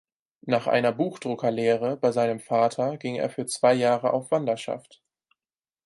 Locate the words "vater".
2.39-2.97